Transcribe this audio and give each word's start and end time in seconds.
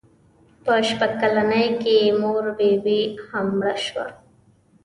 په 0.63 0.73
شپږ 0.87 1.11
کلنۍ 1.21 1.65
کې 1.81 1.93
یې 2.03 2.11
مور 2.21 2.45
بي 2.57 2.71
بي 2.83 2.99
هم 3.27 3.47
مړه 3.59 3.75
شوه. 3.85 4.05